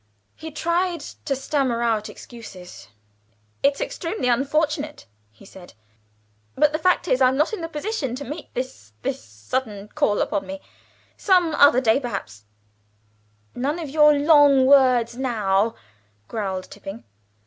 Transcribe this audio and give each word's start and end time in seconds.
He 0.35 0.49
tried 0.49 1.01
to 1.25 1.35
stammer 1.35 1.83
out 1.83 2.09
excuses. 2.09 2.87
"It's 3.61 3.79
extremely 3.79 4.29
unfortunate," 4.29 5.05
he 5.31 5.45
said, 5.45 5.75
"but 6.55 6.71
the 6.71 6.79
fact 6.79 7.07
is 7.07 7.21
I'm 7.21 7.37
not 7.37 7.53
in 7.53 7.63
a 7.63 7.69
position 7.69 8.15
to 8.15 8.23
meet 8.25 8.51
this 8.55 8.93
this 9.03 9.23
sudden 9.23 9.89
call 9.89 10.19
upon 10.19 10.47
me. 10.47 10.59
Some 11.17 11.53
other 11.53 11.81
day, 11.81 11.99
perhaps" 11.99 12.45
"None 13.55 13.77
of 13.77 13.91
your 13.91 14.13
long 14.15 14.65
words, 14.65 15.17
now," 15.17 15.75
growled 16.27 16.63
Tipping. 16.71 17.03